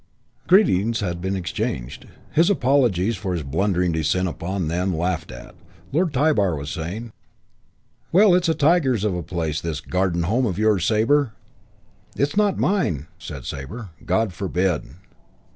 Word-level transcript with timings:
VI 0.01 0.47
Greetings 0.47 1.01
had 1.01 1.21
been 1.21 1.35
exchanged; 1.35 2.07
his 2.31 2.49
apologies 2.49 3.15
for 3.15 3.33
his 3.33 3.43
blundering 3.43 3.91
descent 3.91 4.27
upon 4.27 4.67
them 4.67 4.97
laughed 4.97 5.31
at. 5.31 5.53
Lord 5.91 6.11
Tybar 6.11 6.55
was 6.55 6.71
saying, 6.71 7.11
"Well, 8.11 8.33
it's 8.33 8.49
a 8.49 8.55
tiger 8.55 8.95
of 8.95 9.13
a 9.13 9.21
place, 9.21 9.61
this 9.61 9.79
Garden 9.79 10.23
Home 10.23 10.47
of 10.47 10.57
yours, 10.57 10.85
Sabre" 10.85 11.33
"It's 12.15 12.35
not 12.35 12.57
mine," 12.57 13.09
said 13.19 13.45
Sabre. 13.45 13.89
"God 14.03 14.33
forbid." 14.33 14.85